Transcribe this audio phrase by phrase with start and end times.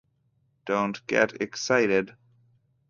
[0.65, 2.15] Don't get excited.